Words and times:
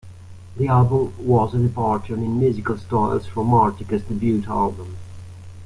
The 0.57 0.67
album 0.67 1.13
was 1.19 1.53
a 1.53 1.59
departure 1.59 2.15
in 2.15 2.39
musical 2.39 2.75
styles 2.75 3.27
from 3.27 3.49
Martika's 3.51 4.01
debut 4.01 4.43
album. 4.47 4.97